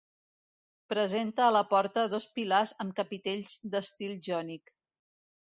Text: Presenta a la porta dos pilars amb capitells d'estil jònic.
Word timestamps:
Presenta 0.93 1.43
a 1.47 1.51
la 1.57 1.61
porta 1.75 2.07
dos 2.15 2.27
pilars 2.39 2.73
amb 2.85 2.97
capitells 3.03 3.61
d'estil 3.75 4.19
jònic. 4.31 4.77